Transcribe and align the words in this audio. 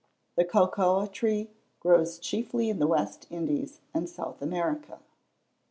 The 0.35 0.45
cocoa 0.45 1.05
tree 1.05 1.51
grows 1.79 2.17
chiefly 2.17 2.71
in 2.71 2.79
the 2.79 2.87
West 2.87 3.27
Indies 3.29 3.81
and 3.93 4.09
South 4.09 4.41
America. 4.41 4.97